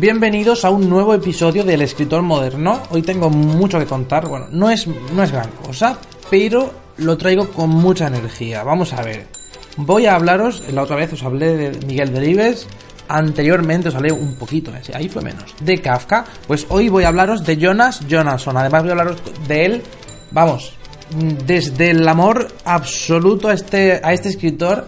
[0.00, 2.82] Bienvenidos a un nuevo episodio del escritor moderno.
[2.90, 4.28] Hoy tengo mucho que contar.
[4.28, 5.98] Bueno, no es, no es gran cosa,
[6.30, 8.62] pero lo traigo con mucha energía.
[8.62, 9.37] Vamos a ver.
[9.80, 12.66] Voy a hablaros, la otra vez os hablé de Miguel Delibes,
[13.06, 16.24] anteriormente os hablé un poquito, ahí fue menos, de Kafka.
[16.48, 18.56] Pues hoy voy a hablaros de Jonas Jonasson.
[18.56, 19.82] Además voy a hablaros de él,
[20.32, 20.74] vamos,
[21.46, 24.84] desde el amor absoluto a este, a este escritor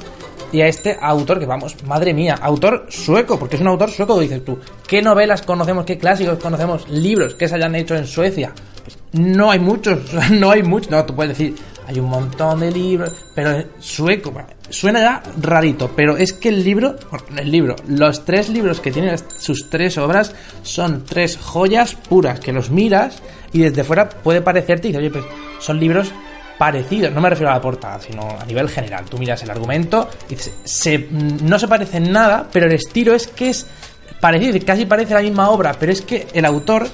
[0.50, 4.18] y a este autor que vamos, madre mía, autor sueco, porque es un autor sueco,
[4.18, 8.52] dices tú, ¿qué novelas conocemos, qué clásicos conocemos, libros que se hayan hecho en Suecia?
[8.82, 10.00] Pues no hay muchos,
[10.32, 11.54] no hay muchos, no, tú puedes decir,
[11.90, 14.32] hay un montón de libros, pero sueco,
[14.68, 16.94] suena ya rarito, pero es que el libro,
[17.36, 22.52] el libro, los tres libros que tienen sus tres obras son tres joyas puras, que
[22.52, 23.20] los miras
[23.52, 25.24] y desde fuera puede parecerte y dices, oye, pues
[25.58, 26.12] son libros
[26.56, 29.06] parecidos, no me refiero a la portada, sino a nivel general.
[29.06, 33.26] Tú miras el argumento y se, no se parece en nada, pero el estilo es
[33.26, 33.66] que es
[34.20, 36.86] parecido, casi parece la misma obra, pero es que el autor,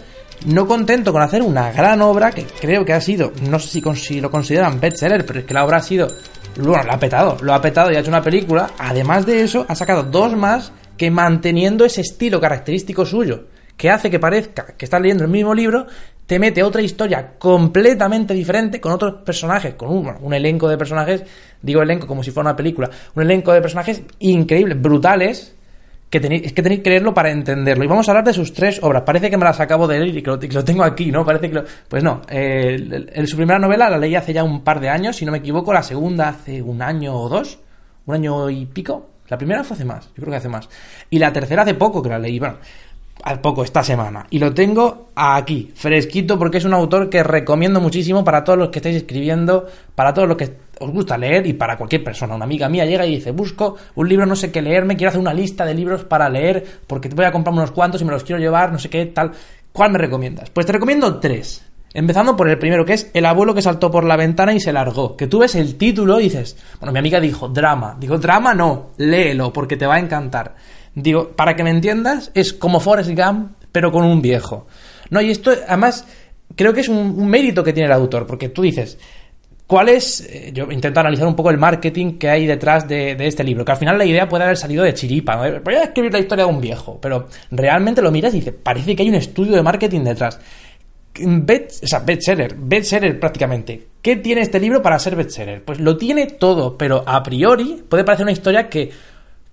[0.44, 4.20] no contento con hacer una gran obra, que creo que ha sido, no sé si,
[4.20, 6.08] lo consideran bestseller, pero es que la obra ha sido,
[6.56, 9.64] bueno, lo ha petado, lo ha petado y ha hecho una película, además de eso,
[9.68, 13.44] ha sacado dos más que manteniendo ese estilo característico suyo,
[13.76, 15.86] que hace que parezca que estás leyendo el mismo libro,
[16.26, 21.22] te mete otra historia completamente diferente con otros personajes, con un, elenco de personajes,
[21.62, 25.55] digo elenco como si fuera una película, un elenco de personajes increíbles, brutales,
[26.10, 27.84] que tenéis, es que tenéis que leerlo para entenderlo.
[27.84, 29.02] Y vamos a hablar de sus tres obras.
[29.02, 31.24] Parece que me las acabo de leer y que lo, tengo aquí, ¿no?
[31.24, 35.16] Parece que Pues no, su primera novela la leí hace ya un par de años,
[35.16, 37.58] si no me equivoco, la segunda hace un año o dos,
[38.06, 39.10] un año y pico.
[39.28, 40.68] La primera fue hace más, yo creo que hace más.
[41.10, 42.38] Y la tercera hace poco que la leí.
[42.38, 42.58] Bueno,
[43.26, 44.24] al poco esta semana.
[44.30, 48.68] Y lo tengo aquí, fresquito, porque es un autor que recomiendo muchísimo para todos los
[48.68, 49.66] que estáis escribiendo,
[49.96, 52.36] para todos los que os gusta leer y para cualquier persona.
[52.36, 55.20] Una amiga mía llega y dice, busco un libro, no sé qué leerme, quiero hacer
[55.20, 58.12] una lista de libros para leer, porque te voy a comprar unos cuantos y me
[58.12, 59.32] los quiero llevar, no sé qué, tal.
[59.72, 60.50] ¿Cuál me recomiendas?
[60.50, 61.64] Pues te recomiendo tres.
[61.94, 64.72] Empezando por el primero, que es El abuelo que saltó por la ventana y se
[64.72, 65.16] largó.
[65.16, 67.96] Que tú ves el título y dices, bueno, mi amiga dijo, drama.
[67.98, 70.54] Digo, drama no, léelo, porque te va a encantar.
[70.96, 74.66] Digo, para que me entiendas, es como Forrest Gump, pero con un viejo.
[75.10, 76.06] No, y esto, además,
[76.56, 78.98] creo que es un, mérito que tiene el autor, porque tú dices,
[79.66, 80.22] ¿cuál es?
[80.22, 83.72] Eh, yo intento analizar un poco el marketing que hay detrás de, este libro, que
[83.72, 86.50] al final la idea puede haber salido de chiripa, voy a escribir la historia de
[86.50, 90.00] un viejo, pero realmente lo miras y dices, parece que hay un estudio de marketing
[90.00, 90.40] detrás.
[91.18, 93.88] Bet, o sea, bestseller, bestseller prácticamente.
[94.00, 95.62] ¿Qué tiene este libro para ser bestseller?
[95.62, 98.90] Pues lo tiene todo, pero a priori puede parecer una historia que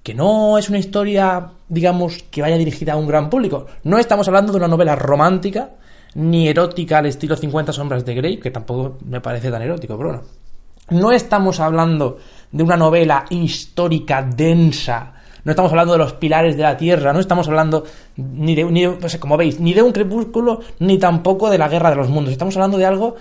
[0.03, 3.66] que no es una historia, digamos, que vaya dirigida a un gran público.
[3.84, 5.72] No estamos hablando de una novela romántica,
[6.16, 10.09] ni erótica al estilo 50 sombras de Grey, que tampoco me parece tan erótico, pero
[10.09, 10.24] bueno.
[10.90, 12.18] No estamos hablando
[12.52, 15.14] de una novela histórica densa,
[15.46, 17.85] no estamos hablando de los pilares de la Tierra, no estamos hablando
[18.18, 18.85] ni de, ni
[19.20, 22.34] como veis, ni de un crepúsculo, ni tampoco de la Guerra de los Mundos.
[22.34, 23.16] Estamos hablando de algo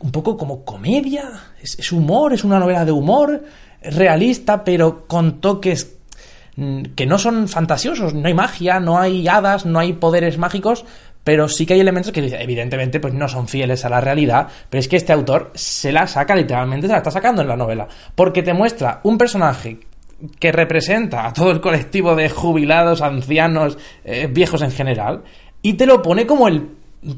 [0.00, 1.30] un poco como comedia,
[1.62, 3.42] es humor, es una novela de humor,
[3.80, 5.96] realista, pero con toques
[6.94, 10.84] que no son fantasiosos, no hay magia, no hay hadas, no hay poderes mágicos,
[11.24, 14.78] pero sí que hay elementos que evidentemente pues no son fieles a la realidad, pero
[14.78, 17.88] es que este autor se la saca literalmente, se la está sacando en la novela,
[18.14, 19.80] porque te muestra un personaje
[20.38, 25.22] que representa a todo el colectivo de jubilados, ancianos, eh, viejos en general,
[25.60, 26.68] y te lo pone como el,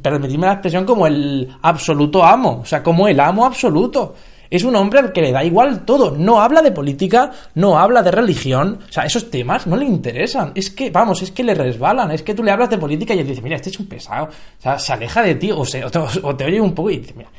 [0.01, 4.15] permitidme la expresión, como el absoluto amo, o sea, como el amo absoluto.
[4.51, 6.13] Es un hombre al que le da igual todo.
[6.13, 8.79] No habla de política, no habla de religión.
[8.89, 10.53] O sea, esos temas no le interesan.
[10.55, 12.11] Es que, vamos, es que le resbalan.
[12.11, 14.27] Es que tú le hablas de política y él dice, mira, este es un pesado.
[14.27, 17.15] O sea, se aleja de ti o, se, o, te, oye un poco y dice,
[17.17, 17.31] mira,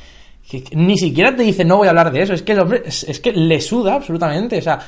[0.71, 3.19] ni siquiera te dice no voy a hablar de eso, es que el hombre es,
[3.19, 4.79] que le suda absolutamente, o sea,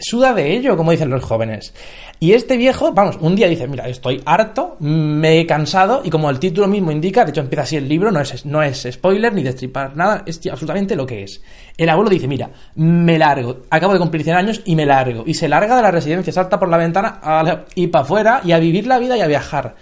[0.00, 1.74] suda de ello, como dicen los jóvenes.
[2.20, 6.30] Y este viejo, vamos, un día dice, mira, estoy harto, me he cansado, y como
[6.30, 9.34] el título mismo indica, de hecho empieza así el libro, no es, no es spoiler
[9.34, 11.42] ni destripar nada, es absolutamente lo que es.
[11.76, 15.24] El abuelo dice, mira, me largo, acabo de cumplir 100 años y me largo.
[15.26, 17.20] Y se larga de la residencia, salta por la ventana
[17.74, 19.74] y para afuera y a vivir la vida y a viajar.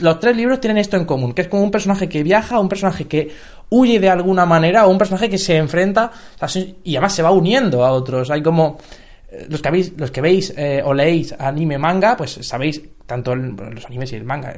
[0.00, 2.68] Los tres libros tienen esto en común, que es como un personaje que viaja, un
[2.68, 3.30] personaje que
[3.70, 6.10] huye de alguna manera o un personaje que se enfrenta
[6.84, 8.30] y además se va uniendo a otros.
[8.30, 8.78] Hay como
[9.30, 13.34] eh, los que, habéis, los que veis eh, o leéis anime manga, pues sabéis tanto
[13.34, 14.54] los animes y el manga,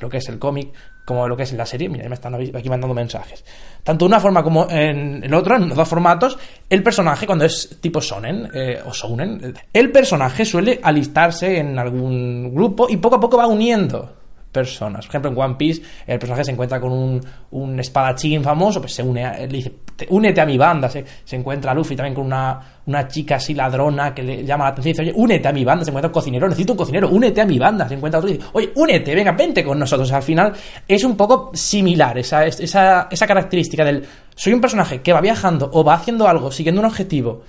[0.00, 0.70] lo que es el cómic,
[1.04, 1.88] como lo que es la serie.
[1.88, 3.44] Mira, me están aquí mandando mensajes.
[3.82, 7.44] Tanto de una forma como en el otro, en los dos formatos, el personaje, cuando
[7.44, 13.16] es tipo sonen eh, o sounen, el personaje suele alistarse en algún grupo y poco
[13.16, 14.19] a poco va uniendo
[14.50, 15.06] personas.
[15.06, 17.20] Por ejemplo, en One Piece, el personaje se encuentra con un,
[17.52, 19.72] un espadachín famoso, pues se une, a, le dice,
[20.08, 20.88] únete a mi banda.
[20.88, 24.70] Se, se, encuentra Luffy también con una, una chica así ladrona que le llama la
[24.70, 25.84] atención y dice, oye, únete a mi banda.
[25.84, 27.88] Se encuentra un cocinero, necesito un cocinero, únete a mi banda.
[27.88, 30.10] Se encuentra otro y dice, oye, únete, venga, vente con nosotros.
[30.12, 30.52] al final
[30.86, 34.04] es un poco similar esa, esa, esa característica del
[34.34, 37.42] soy un personaje que va viajando o va haciendo algo siguiendo un objetivo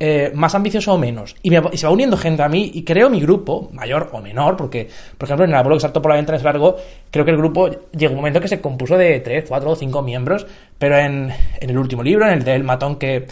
[0.00, 3.20] eh, más ambicioso o menos, y, se va uniendo gente a mí, y creo mi
[3.20, 6.36] grupo, mayor o menor, porque, por ejemplo, en el abuelo que saltó por la ventana
[6.36, 6.76] es largo,
[7.10, 10.02] creo que el grupo llegó un momento que se compuso de 3, 4 o 5
[10.02, 10.46] miembros,
[10.78, 11.30] pero en,
[11.60, 13.26] en el último libro, en el del matón que.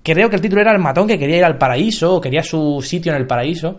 [0.00, 2.80] Creo que el título era El matón que quería ir al paraíso, o quería su
[2.82, 3.76] sitio en el paraíso.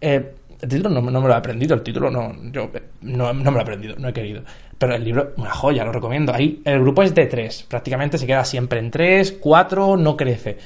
[0.00, 2.70] Eh, el título no, no, me lo he aprendido, el título no, yo,
[3.00, 4.42] no, no, me lo he aprendido, no he querido.
[4.78, 6.32] Pero el libro, una joya, lo recomiendo.
[6.32, 10.58] Ahí el grupo es de 3, prácticamente se queda siempre en 3, 4, no crece.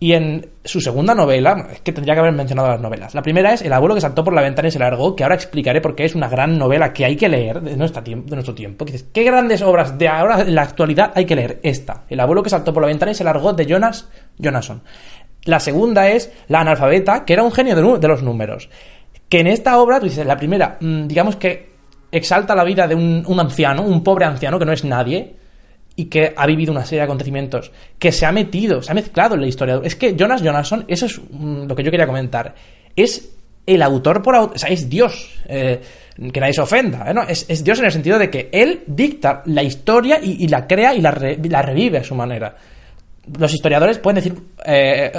[0.00, 3.16] Y en su segunda novela, es que tendría que haber mencionado las novelas.
[3.16, 5.34] La primera es El abuelo que saltó por la ventana y se largó, que ahora
[5.34, 8.28] explicaré porque es una gran novela que hay que leer de nuestro tiempo.
[8.28, 8.86] De nuestro tiempo.
[9.12, 11.58] ¿qué grandes obras de ahora en la actualidad hay que leer?
[11.64, 14.08] Esta, El abuelo que saltó por la ventana y se largó de Jonas
[14.38, 14.82] Jonasson.
[15.44, 18.70] La segunda es La analfabeta, que era un genio de, los números.
[19.28, 21.70] Que en esta obra, tú dices, la primera, mm, digamos que
[22.12, 25.34] exalta la vida de un anciano, un pobre anciano que no es nadie,
[25.98, 29.34] y que ha vivido una serie de acontecimientos, que se ha metido, se ha mezclado
[29.34, 29.80] en la historia.
[29.82, 32.54] Es que Jonas Jonasson, eso es mm, lo que yo quería comentar,
[32.94, 33.30] es
[33.66, 35.80] el autor por o sea, es Dios, eh,
[36.32, 37.12] que nadie se ofenda, ¿eh?
[37.12, 37.22] ¿no?
[37.22, 41.00] es, Dios en el sentido de que él dicta la historia y, la crea y
[41.00, 42.54] la, la, revive a su manera.
[43.36, 45.10] Los historiadores pueden decir, eh,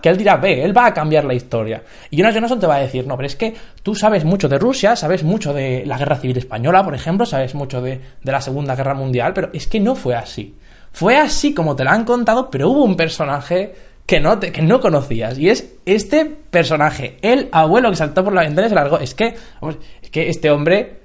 [0.00, 1.82] que él dirá B, él va a cambiar la historia.
[2.10, 4.58] Y Jonas Jonasson te va a decir, no, pero es que tú sabes mucho de
[4.58, 8.74] Rusia, sabes mucho de la Guerra Civil Española, por ejemplo, sabes mucho de, la Segunda
[8.74, 10.56] Guerra Mundial, pero es que no fue así.
[10.92, 13.72] Fue así como te lo han contado, pero hubo un personaje
[14.06, 15.38] que no, te, que no conocías.
[15.38, 18.98] Y es este personaje, el abuelo que saltó por la ventana y se largó.
[18.98, 19.36] Es que,
[20.02, 20.98] es que este hombre...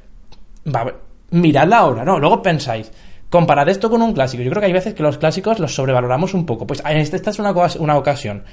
[0.68, 0.92] Va,
[1.32, 2.20] mirad la obra, ¿no?
[2.20, 2.92] Luego pensáis,
[3.36, 4.44] Comparad esto con un clásico.
[4.44, 6.66] Yo creo que hay veces que los clásicos los sobrevaloramos un poco.
[6.66, 8.46] Pues esta es una, una ocasión.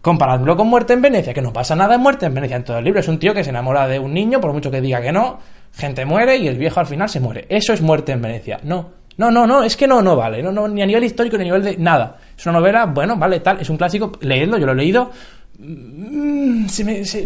[0.00, 2.78] Comparadlo con Muerte en Venecia, que no pasa nada en Muerte en Venecia en todo
[2.78, 3.00] el libro.
[3.00, 5.40] Es un tío que se enamora de un niño, por mucho que diga que no,
[5.74, 7.44] gente muere y el viejo al final se muere.
[7.50, 8.60] Eso es Muerte en Venecia.
[8.62, 8.88] No,
[9.18, 10.42] no, no, no, es que no, no vale.
[10.42, 12.16] No, no, ni a nivel histórico ni a nivel de nada.
[12.34, 15.10] Es una novela, bueno, vale, tal, es un clásico, leedlo, yo lo he leído.
[15.58, 16.64] Mm,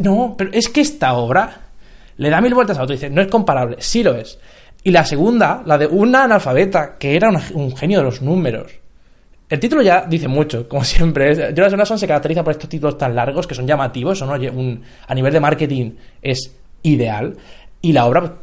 [0.00, 1.58] no, pero es que esta obra
[2.16, 2.96] le da mil vueltas a otro.
[2.96, 4.36] Dice, no es comparable, sí lo es.
[4.84, 8.84] Y la segunda, la de una analfabeta, que era un genio de los números.
[9.48, 11.52] El título ya dice mucho, como siempre.
[11.54, 15.32] Jonas Jonasson se caracteriza por estos títulos tan largos que son llamativos, un, a nivel
[15.32, 15.92] de marketing
[16.22, 17.36] es ideal.
[17.80, 18.36] Y la obra,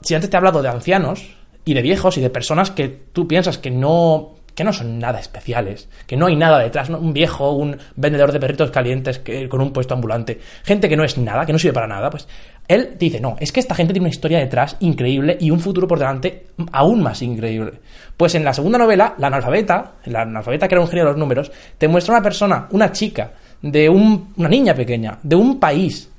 [0.00, 3.26] si antes te he hablado de ancianos y de viejos y de personas que tú
[3.28, 7.52] piensas que no que no son nada especiales, que no hay nada detrás, un viejo,
[7.52, 11.46] un vendedor de perritos calientes que, con un puesto ambulante, gente que no es nada,
[11.46, 12.26] que no sirve para nada, pues
[12.66, 15.86] él dice, no, es que esta gente tiene una historia detrás increíble y un futuro
[15.86, 17.74] por delante aún más increíble.
[18.16, 21.20] Pues en la segunda novela, la analfabeta, la analfabeta que era un genio de los
[21.20, 23.30] números, te muestra una persona, una chica,
[23.62, 26.10] de un, una niña pequeña, de un país,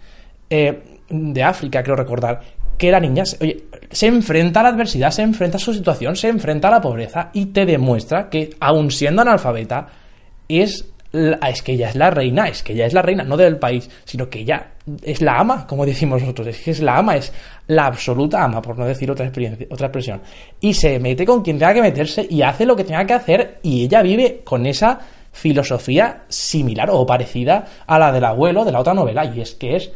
[0.49, 2.39] eh, de África, creo recordar,
[2.77, 6.27] que la niña, oye, se enfrenta a la adversidad, se enfrenta a su situación, se
[6.27, 9.87] enfrenta a la pobreza y te demuestra que, aun siendo analfabeta,
[10.47, 13.57] es, es que ella es la reina, es que ella es la reina, no del
[13.57, 17.15] país, sino que ella es la ama, como decimos nosotros, es que es la ama,
[17.15, 17.33] es
[17.67, 19.31] la absoluta ama, por no decir otra,
[19.69, 20.21] otra expresión.
[20.59, 23.59] Y se mete con quien tenga que meterse y hace lo que tenga que hacer
[23.63, 24.99] y ella vive con esa
[25.31, 29.75] filosofía similar o parecida a la del abuelo de la otra novela y es que
[29.75, 29.91] es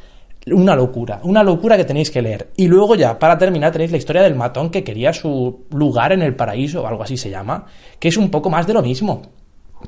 [0.48, 2.52] una locura, una locura que tenéis que leer.
[2.58, 6.22] Y luego ya, para terminar, tenéis la historia del matón que quería su lugar en
[6.22, 7.66] el paraíso, o algo así se llama,
[8.00, 9.22] que es un poco más de lo mismo.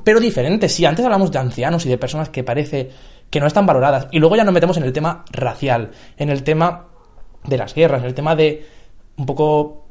[0.04, 2.90] Pero diferente, si antes hablamos de ancianos y de personas que parece
[3.30, 6.42] que no están valoradas, y luego ya nos metemos en el tema racial, en el
[6.42, 6.88] tema
[7.44, 8.66] de las guerras, en el tema de
[9.18, 9.86] un poco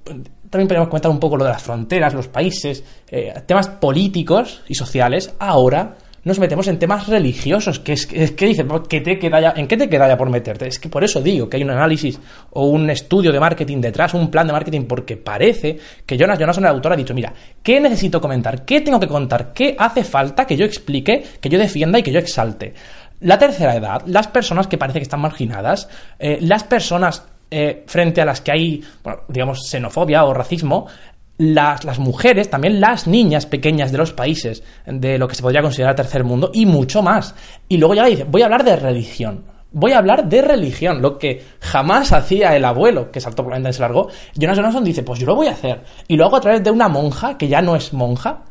[0.50, 4.75] también podríamos comentar un poco lo de las fronteras, los países, eh, temas políticos y
[4.75, 5.36] sociales.
[5.39, 9.67] Ahora nos metemos en temas religiosos, que es, que dice, ¿qué te queda ya, ¿en
[9.67, 10.67] qué te queda ya por meterte?
[10.67, 14.15] Es que por eso digo que hay un análisis o un estudio de marketing detrás,
[14.15, 17.79] un plan de marketing, porque parece que Jonas Jonas, el autor, ha dicho, mira, ¿qué
[17.79, 18.65] necesito comentar?
[18.65, 19.53] ¿Qué tengo que contar?
[19.53, 22.74] ¿Qué hace falta que yo explique, que yo defienda y que yo exalte?
[23.20, 28.22] La tercera edad, las personas que parece que están marginadas, eh, las personas eh, frente
[28.22, 28.84] a las que hay,
[29.27, 30.88] digamos, xenofobia o racismo,
[31.37, 35.61] las, las, mujeres, también las niñas pequeñas de los países de lo que se podría
[35.61, 37.35] considerar tercer mundo y mucho más.
[37.67, 39.43] Y luego ya dice, voy a hablar de religión.
[39.71, 43.57] Voy a hablar de religión, lo que jamás hacía el abuelo, que saltó por la
[43.57, 44.07] ventana y se largó.
[44.33, 45.83] Jonas Johnson dice, pues yo lo voy a hacer.
[46.07, 48.43] Y lo hago a través de una monja que ya no es monja,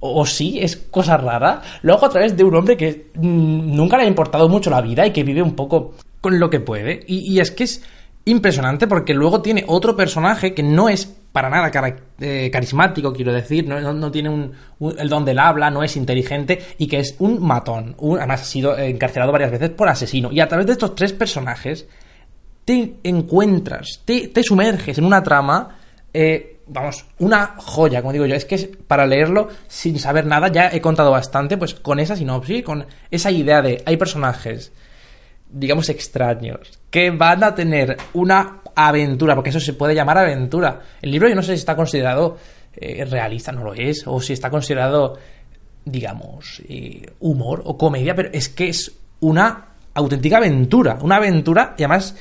[0.00, 1.62] o, sí, es cosa rara.
[1.82, 4.80] Lo hago a través de un hombre que mm, nunca le ha importado mucho la
[4.80, 7.04] vida y que vive un poco con lo que puede.
[7.06, 7.84] y es que es
[8.24, 11.70] impresionante porque luego tiene otro personaje que no es para nada
[12.20, 14.52] eh, carismático, quiero decir, no, tiene un,
[14.98, 17.96] el don del habla, no es inteligente y que es un matón.
[18.18, 20.30] además ha sido encarcelado varias veces por asesino.
[20.30, 21.88] Y a través de estos tres personajes
[22.64, 25.78] te encuentras, te, sumerges en una trama,
[26.12, 28.34] eh, vamos, una joya, como digo yo.
[28.34, 32.62] Es que para leerlo sin saber nada, ya he contado bastante, pues con esa sinopsis,
[32.62, 34.70] con esa idea de hay personajes
[35.52, 40.80] digamos, extraños, que van a tener una aventura, porque eso se puede llamar aventura.
[41.00, 42.38] El libro yo no sé si está considerado
[42.74, 45.18] eh, realista, no lo es, o si está considerado,
[45.84, 51.82] digamos, eh, humor o comedia, pero es que es una auténtica aventura, una aventura, y
[51.82, 52.16] además,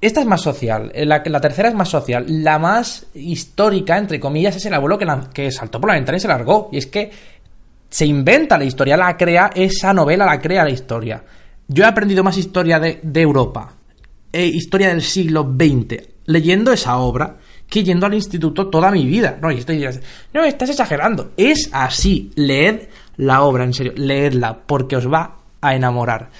[0.00, 4.56] esta es más social, eh, la, tercera es más social, la más histórica, entre comillas,
[4.56, 7.10] es el abuelo que, que saltó por la ventana y se largó, y es que
[7.90, 11.22] se inventa la historia, la crea, esa novela la crea la historia.
[11.68, 13.74] Yo he aprendido más historia de, Europa
[14.32, 19.38] e historia del siglo XX leyendo esa obra que yendo al instituto toda mi vida.
[19.40, 19.84] No, y estoy,
[20.32, 21.32] no, estás exagerando.
[21.36, 22.30] Es así.
[22.36, 23.92] Leed la obra, en serio.
[23.96, 26.30] Leedla, porque os va a enamorar.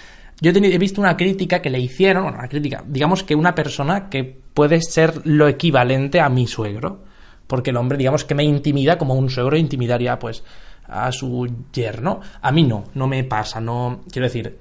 [0.40, 4.10] Yo he visto una crítica que le hicieron, bueno, una crítica, digamos que una persona
[4.10, 7.04] que puede ser lo equivalente a mi suegro.
[7.46, 10.44] Porque el hombre, digamos que me intimida como un suegro intimidaría, pues,
[10.86, 12.20] a su yerno.
[12.42, 14.02] A mí no, no me pasa, no.
[14.10, 14.58] Quiero decir,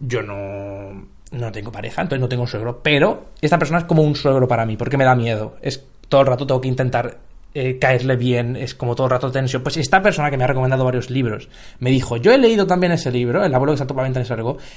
[0.00, 4.02] yo no, no tengo pareja, entonces no tengo un suegro, pero esta persona es como
[4.02, 5.56] un suegro para mí, porque me da miedo.
[5.62, 7.18] Es todo el rato tengo que intentar
[7.58, 9.62] eh, caerle bien, es como todo el rato tensión.
[9.62, 11.48] Pues esta persona que me ha recomendado varios libros
[11.78, 14.26] me dijo, yo he leído también ese libro, El abuelo que saltó por la ventana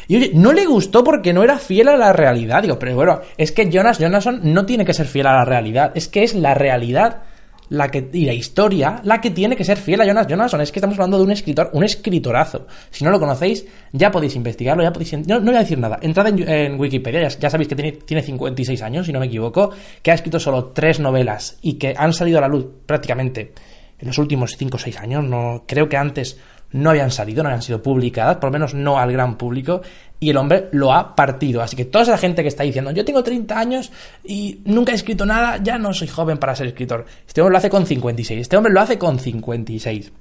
[0.08, 2.62] y y oye, no le gustó porque no era fiel a la realidad.
[2.62, 5.92] Digo, pero bueno, es que Jonas Jonasson no tiene que ser fiel a la realidad,
[5.94, 7.24] es que es la realidad
[7.70, 10.62] la que, y la historia la que tiene que ser fiel a Jonas Jonasson.
[10.62, 12.68] Es que estamos hablando de un escritor, un escritorazo.
[12.90, 15.28] Si no lo conocéis, ya podéis investigarlo, ya podéis...
[15.28, 16.00] No, voy a decir nada.
[16.02, 19.72] Entrad en, Wikipedia, ya, sabéis que tiene, tiene 56 años, si no me equivoco,
[20.02, 23.54] que ha escrito solo tres novelas y que han salido a la luz prácticamente
[24.00, 25.24] en los últimos 5 o 6 años.
[25.24, 26.38] No, creo que antes
[26.72, 29.82] no habían salido, no habían sido publicadas, por lo menos no al gran público,
[30.20, 31.62] y el hombre lo ha partido.
[31.62, 33.92] Así que toda esa gente que está diciendo, yo tengo 30 años
[34.24, 37.06] y nunca he escrito nada, ya no soy joven para ser escritor.
[37.26, 40.12] Este hombre lo hace con 56, este hombre lo hace con 56.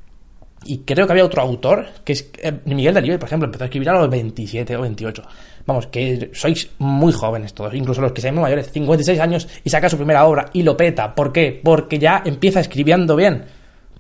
[0.65, 3.67] Y creo que había otro autor, que es eh, Miguel Delibes, por ejemplo, empezó a
[3.67, 5.23] escribir a los 27 o 28.
[5.67, 9.89] Vamos, que sois muy jóvenes todos, incluso los que sean mayores, 56 años y saca
[9.89, 11.15] su primera obra y lo peta.
[11.15, 11.61] ¿Por qué?
[11.63, 13.45] Porque ya empieza escribiendo bien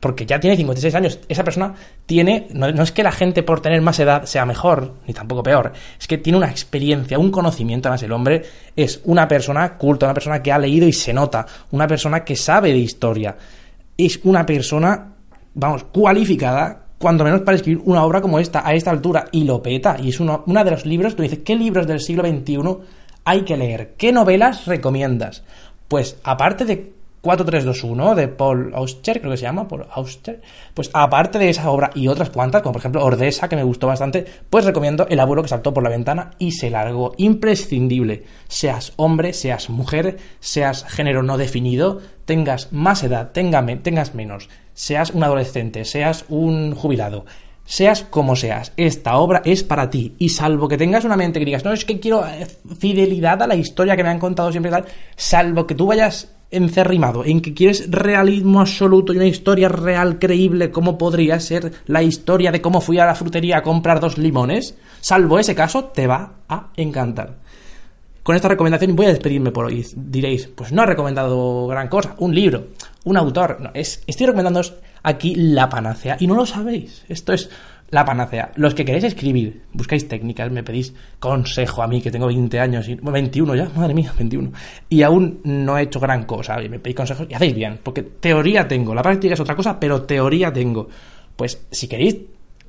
[0.00, 1.18] porque ya tiene 56 años.
[1.28, 1.74] Esa persona
[2.06, 5.72] tiene, no, es que la gente por tener más edad sea mejor, ni tampoco peor,
[5.98, 7.88] es que tiene una experiencia, un conocimiento.
[7.88, 8.42] Además, el hombre
[8.76, 12.36] es una persona culta, una persona que ha leído y se nota, una persona que
[12.36, 13.36] sabe de historia.
[13.96, 15.14] Es una persona,
[15.54, 19.62] vamos, cualificada, cuando menos para escribir una obra como esta, a esta altura, y lo
[19.62, 19.96] peta.
[20.00, 22.58] Y es uno, de los libros, tú dices, ¿qué libros del siglo XXI
[23.24, 23.94] hay que leer?
[23.96, 25.42] ¿Qué novelas recomiendas?
[25.86, 30.40] Pues aparte de 4321 de Paul Auster, creo que se llama, Paul Auster,
[30.74, 33.86] pues aparte de esa obra y otras cuantas, como por ejemplo Ordesa, que me gustó
[33.86, 37.14] bastante, pues recomiendo El abuelo que saltó por la ventana y se largó.
[37.16, 45.10] Imprescindible, seas hombre, seas mujer, seas género no definido, tengas más edad, tengas menos, seas
[45.10, 47.24] un adolescente, seas un jubilado,
[47.64, 50.14] seas como seas, esta obra es para ti.
[50.18, 52.46] Y salvo que tengas una mente que digas, no, es que quiero eh,
[52.78, 56.37] fidelidad a la historia que me han contado siempre y tal, salvo que tú vayas
[56.50, 62.02] encerrimado en que quieres realismo absoluto y una historia real creíble como podría ser la
[62.02, 66.06] historia de cómo fui a la frutería a comprar dos limones, salvo ese caso, te
[66.06, 67.36] va a encantar.
[68.28, 69.86] Con esta recomendación voy a despedirme por hoy.
[69.96, 72.66] Diréis, pues no ha recomendado gran cosa, un libro,
[73.04, 73.58] un autor.
[73.58, 77.06] No, es, estoy recomendándoos aquí la panacea y no lo sabéis.
[77.08, 77.48] Esto es
[77.88, 78.52] la panacea.
[78.56, 82.86] Los que queréis escribir, buscáis técnicas, me pedís consejo a mí, que tengo 20 años,
[82.90, 84.52] y 21 ya, madre mía, 21,
[84.90, 88.02] y aún no he hecho gran cosa, y me pedís consejos, y hacéis bien, porque
[88.02, 90.90] teoría tengo, la práctica es otra cosa, pero teoría tengo.
[91.34, 92.18] Pues si queréis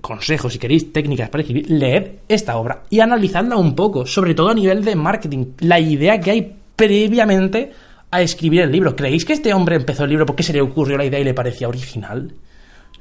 [0.02, 4.50] consejos, si queréis técnicas para escribir, leed esta obra y analizadla un poco, sobre todo
[4.50, 7.72] a nivel de marketing, la idea que hay previamente
[8.12, 8.96] a escribir el libro.
[8.96, 11.34] ¿Creéis que este hombre empezó el libro porque se le ocurrió la idea y le
[11.34, 12.34] parecía original?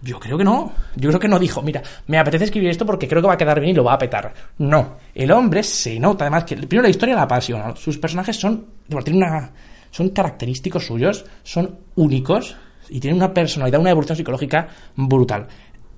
[0.03, 0.73] Yo creo que no.
[0.97, 3.39] Yo creo que no dijo, mira, me apetece escribir esto porque creo que va a
[3.39, 4.33] quedar bien y lo va a petar.
[4.59, 4.97] No.
[5.15, 7.75] El hombre se nota, además, que primero la historia la apasiona.
[7.75, 8.67] Sus personajes son.
[8.91, 9.51] Una,
[9.91, 12.57] son característicos suyos, son únicos
[12.91, 15.47] y tienen una personalidad, una evolución psicológica brutal.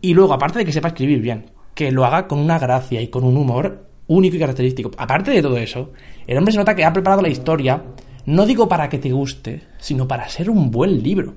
[0.01, 3.09] Y luego, aparte de que sepa escribir bien, que lo haga con una gracia y
[3.09, 4.91] con un humor único y característico.
[4.97, 5.93] Aparte de todo eso,
[6.27, 7.83] el hombre se nota que ha preparado la historia,
[8.27, 11.35] no digo para que te guste, sino para ser un buen libro.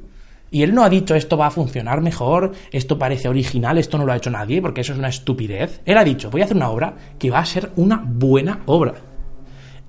[0.49, 4.05] Y él no ha dicho esto va a funcionar mejor, esto parece original, esto no
[4.05, 5.81] lo ha hecho nadie, porque eso es una estupidez.
[5.85, 8.93] Él ha dicho, voy a hacer una obra que va a ser una buena obra.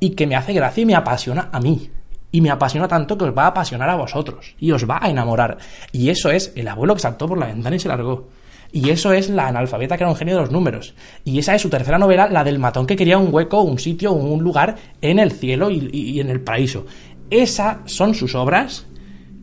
[0.00, 1.90] Y que me hace gracia y me apasiona a mí.
[2.32, 4.54] Y me apasiona tanto que os va a apasionar a vosotros.
[4.58, 5.58] Y os va a enamorar.
[5.92, 8.28] Y eso es el abuelo que saltó por la ventana y se largó.
[8.74, 10.94] Y eso es la analfabeta que era un genio de los números.
[11.24, 14.10] Y esa es su tercera novela, la del matón que quería un hueco, un sitio,
[14.10, 16.84] un lugar en el cielo y, en el paraíso.
[17.30, 18.84] Esas son sus obras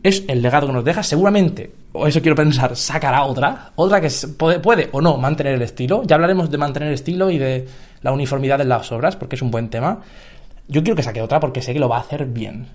[0.03, 1.01] es el legado que nos deja.
[1.01, 5.61] Seguramente, o eso quiero pensar, sacará otra, otra que puede, puede, o no mantener el
[5.61, 6.03] estilo.
[6.03, 7.65] Ya hablaremos de mantener el estilo y de
[8.01, 10.01] la uniformidad de las obras, porque es un buen tema.
[10.67, 12.67] Yo quiero que saque otra porque sé que lo va a hacer bien.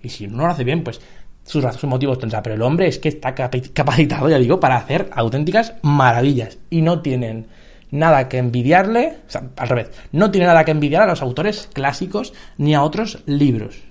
[0.00, 1.00] Y si no lo hace bien, pues
[1.48, 2.42] sus, sus motivos tendrá.
[2.42, 6.58] Pero el hombre es que está capacitado, ya digo, para hacer auténticas maravillas.
[6.70, 7.46] Y no tienen
[7.90, 11.68] nada que envidiarle, o sea, al revés, no tiene nada que envidiar a los autores
[11.72, 13.88] clásicos ni a otros libros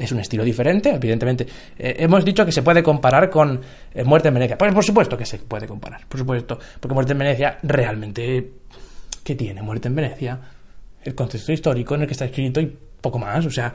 [0.00, 1.46] es un estilo diferente, evidentemente.
[1.78, 3.60] Eh, hemos dicho que se puede comparar con
[3.92, 4.56] eh, Muerte en Venecia.
[4.56, 8.52] Pues por supuesto que se puede comparar, por supuesto, porque Muerte en Venecia realmente...
[9.22, 10.40] ¿Qué tiene Muerte en Venecia?
[11.04, 13.44] El contexto histórico en el que está escrito y poco más.
[13.44, 13.74] O sea,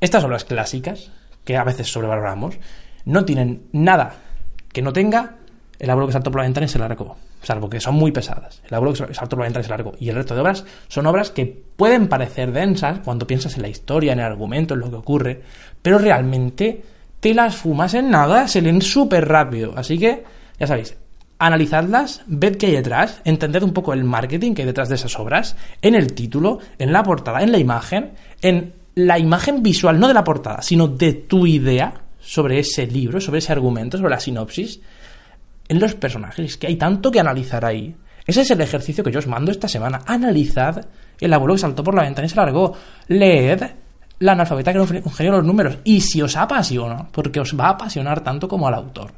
[0.00, 1.12] estas obras clásicas,
[1.44, 2.58] que a veces sobrevaloramos,
[3.04, 4.14] no tienen nada
[4.72, 5.36] que no tenga
[5.78, 8.62] el abuelo que saltó por la ventana y se largó salvo que son muy pesadas.
[8.68, 9.92] El abuelo que saltó por la ventana es largo.
[9.98, 13.68] Y el resto de obras son obras que pueden parecer densas cuando piensas en la
[13.68, 15.42] historia, en el argumento, en lo que ocurre,
[15.80, 16.82] pero realmente
[17.20, 19.74] te las fumas en nada, se leen súper rápido.
[19.76, 20.24] Así que,
[20.58, 20.96] ya sabéis,
[21.38, 25.18] analizadlas, ved qué hay detrás, entended un poco el marketing que hay detrás de esas
[25.18, 30.08] obras, en el título, en la portada, en la imagen, en la imagen visual, no
[30.08, 34.20] de la portada, sino de tu idea sobre ese libro, sobre ese argumento, sobre la
[34.20, 34.80] sinopsis
[35.68, 37.94] en los personajes, que hay tanto que analizar ahí.
[38.26, 40.00] Ese es el ejercicio que yo os mando esta semana.
[40.06, 40.86] Analizad
[41.20, 42.74] el abuelo que saltó por la ventana y se largó.
[43.08, 43.62] Leed
[44.20, 45.78] la analfabeta que genio de los números.
[45.84, 49.12] Y si os apasiona, porque os va a apasionar tanto como al autor.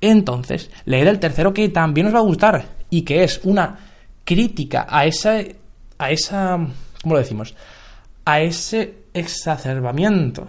[0.00, 3.78] Entonces, leed el tercero que también os va a gustar y que es una
[4.24, 5.40] crítica a esa,
[5.98, 6.58] a esa,
[7.02, 7.54] ¿cómo lo decimos?
[8.24, 10.48] A ese exacerbamiento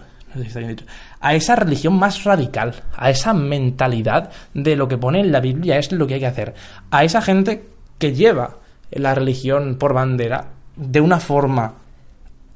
[1.20, 5.78] a esa religión más radical, a esa mentalidad de lo que pone en la Biblia
[5.78, 6.54] es lo que hay que hacer,
[6.90, 8.56] a esa gente que lleva
[8.90, 11.74] la religión por bandera de una forma,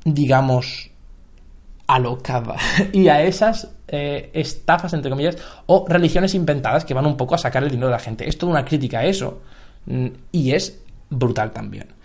[0.04, 0.90] digamos,
[1.86, 2.56] alocada,
[2.92, 7.38] y a esas eh, estafas, entre comillas, o religiones inventadas que van un poco a
[7.38, 8.28] sacar el dinero de la gente.
[8.28, 9.42] Es toda una crítica a eso,
[9.86, 11.95] mm, y es brutal también.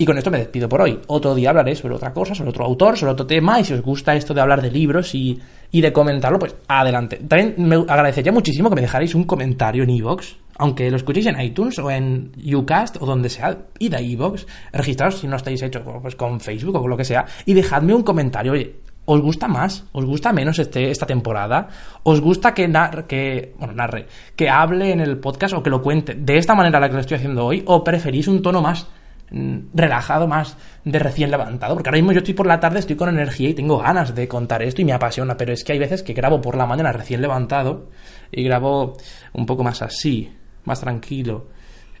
[0.00, 0.98] Y con esto me despido por hoy.
[1.08, 3.60] Otro día hablaré sobre otra cosa, sobre otro autor, sobre otro tema.
[3.60, 5.38] Y si os gusta esto de hablar de libros y,
[5.70, 7.18] de comentarlo, pues adelante.
[7.18, 10.36] También me agradecería muchísimo que me dejarais un comentario en iVoox.
[10.56, 15.18] aunque lo escuchéis en iTunes o en Ucast o donde sea, id a iVoox, registraros
[15.18, 18.02] si no estáis hechos pues, con Facebook o con lo que sea, y dejadme un
[18.02, 18.52] comentario.
[18.52, 19.84] Oye, ¿os gusta más?
[19.92, 21.68] ¿Os gusta menos este, esta temporada?
[22.04, 22.72] ¿Os gusta que,
[23.06, 26.80] que, bueno, narre, que hable en el podcast o que lo cuente de esta manera
[26.80, 27.62] la que lo estoy haciendo hoy?
[27.66, 28.86] ¿O preferís un tono más
[29.30, 33.08] relajado, más de recién levantado, porque ahora mismo yo estoy por la tarde, estoy con
[33.08, 36.02] energía y tengo ganas de contar esto y me apasiona, pero es que hay veces
[36.02, 37.90] que grabo por la mañana recién levantado
[38.32, 38.96] y grabo
[39.32, 40.32] un poco más así,
[40.64, 41.48] más tranquilo.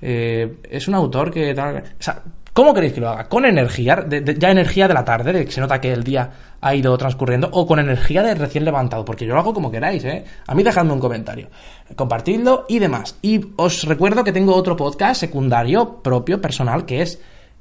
[0.02, 1.52] Eh, es un autor que...
[1.52, 2.22] O sea,
[2.60, 3.24] ¿Cómo queréis que lo haga?
[3.24, 4.04] ¿Con energía?
[4.36, 5.32] ¿Ya energía de la tarde?
[5.32, 7.48] De que se nota que el día ha ido transcurriendo?
[7.52, 9.02] ¿O con energía de recién levantado?
[9.02, 10.26] Porque yo lo hago como queráis, ¿eh?
[10.46, 11.48] A mí dejadme un comentario.
[11.96, 13.16] Compartidlo y demás.
[13.22, 17.18] Y os recuerdo que tengo otro podcast secundario propio, personal, que es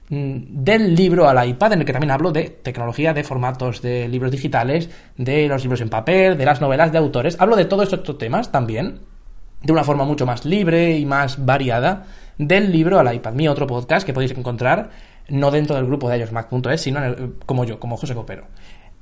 [0.09, 0.35] mm,
[0.65, 4.31] del libro al iPad, en el que también hablo de tecnología, de formatos de libros
[4.31, 7.37] digitales, de los libros en papel, de las novelas de autores.
[7.39, 8.99] Hablo de todos estos temas también,
[9.63, 12.05] de una forma mucho más libre y más variada
[12.39, 13.33] del libro al iPad.
[13.33, 14.89] Mi otro podcast que podéis encontrar
[15.27, 16.99] no dentro del grupo de iosmac.es, sino
[17.45, 18.47] como yo, como José Copero.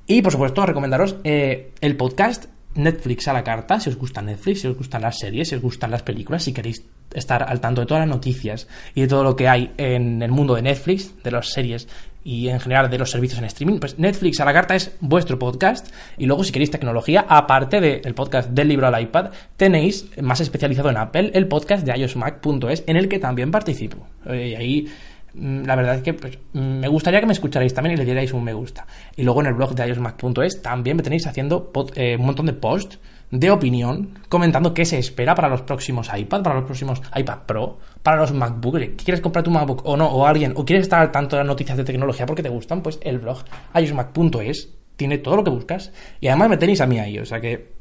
[0.05, 2.45] Y por supuesto, recomendaros eh, el podcast
[2.75, 5.61] Netflix a la carta, si os gusta Netflix, si os gustan las series, si os
[5.61, 9.23] gustan las películas, si queréis estar al tanto de todas las noticias y de todo
[9.23, 11.87] lo que hay en el mundo de Netflix, de las series
[12.27, 15.39] y en general de los servicios en streaming, pues Netflix a la carta es vuestro
[15.39, 15.87] podcast
[16.17, 20.89] y luego si queréis tecnología, aparte del podcast del libro al iPad, tenéis más especializado
[20.89, 24.05] en Apple el podcast de iosmac.es en el que también participo.
[24.25, 24.89] Eh, ahí
[25.33, 28.33] la verdad es que pues, mm, me gustaría que me escucharais también y le dierais
[28.33, 28.85] un me gusta.
[29.15, 32.53] Y luego en el blog de iosmac.es también me tenéis haciendo eh, un montón de
[32.53, 37.39] posts de opinión comentando qué se espera para los próximos iPad, para los próximos iPad
[37.45, 38.95] Pro, para los MacBook.
[38.95, 40.07] ¿Quieres comprar tu MacBook o no?
[40.07, 42.81] O alguien, o quieres estar al tanto de las noticias de tecnología porque te gustan,
[42.81, 43.39] pues el blog
[43.75, 47.39] iosmac.es tiene todo lo que buscas y además me tenéis a mí ahí, o sea
[47.39, 47.73] que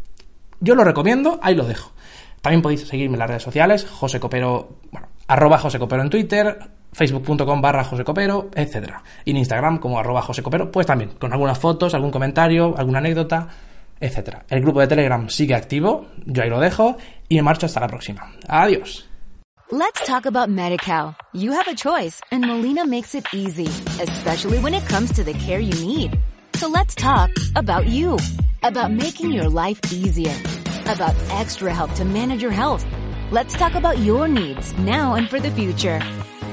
[0.61, 1.93] yo lo recomiendo, ahí lo dejo.
[2.41, 6.59] También podéis seguirme en las redes sociales, José Copero, bueno, arroba José Copero en Twitter,
[6.97, 8.95] facebook.com barra José Copero, etc.
[9.27, 12.99] Y en Instagram como arroba José Copero, pues también, con algunas fotos, algún comentario, alguna
[13.01, 13.49] anécdota,
[14.01, 14.39] etc.
[14.49, 16.97] El grupo de Telegram sigue activo, yo ahí lo dejo
[17.29, 18.33] y me marcho hasta la próxima.
[18.49, 19.07] Adiós.
[19.71, 21.17] Let's talk about MediCal.
[21.35, 23.69] You have a choice and Molina makes it easy,
[24.01, 26.19] especially when it comes to the care you need.
[26.55, 28.17] So let's talk about you,
[28.63, 30.35] about making your life easier,
[30.87, 32.87] about extra help to manage your health.
[33.31, 36.01] Let's talk about your needs now and for the future.